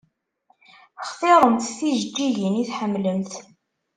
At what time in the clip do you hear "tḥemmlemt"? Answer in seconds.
2.69-3.33